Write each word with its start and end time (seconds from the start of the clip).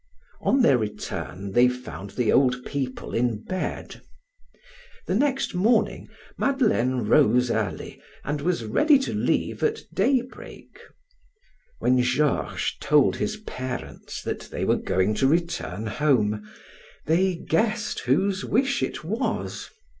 On 0.41 0.63
their 0.63 0.79
return 0.79 1.51
they 1.51 1.67
found 1.69 2.09
the 2.17 2.31
old 2.31 2.65
people 2.65 3.13
in 3.13 3.43
bed. 3.43 4.01
The 5.05 5.13
next 5.13 5.53
morning 5.53 6.07
Madeleine 6.39 7.05
rose 7.05 7.51
early 7.51 8.01
and 8.23 8.41
was 8.41 8.63
ready 8.65 8.97
to 8.97 9.13
leave 9.13 9.61
at 9.61 9.83
daybreak. 9.93 10.79
When 11.77 12.01
Georges 12.01 12.75
told 12.79 13.17
his 13.17 13.37
parents 13.45 14.23
that 14.23 14.47
they 14.51 14.65
were 14.65 14.75
going 14.77 15.13
to 15.13 15.27
return 15.27 15.85
home, 15.85 16.49
they 17.05 17.35
guessed 17.35 17.99
whose 17.99 18.43
wish 18.43 18.81
it 18.81 19.03
was. 19.03 19.69